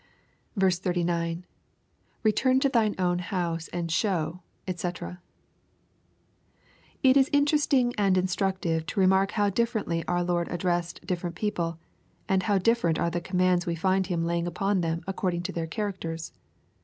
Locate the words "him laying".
14.07-14.47